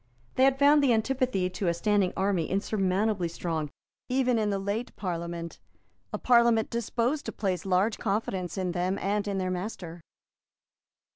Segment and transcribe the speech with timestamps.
[0.33, 3.69] They had found the antipathy to a standing army insurmountably strong
[4.09, 5.59] even in the late Parliament,
[6.11, 10.01] a Parliament disposed to place large confidence in them and in their master.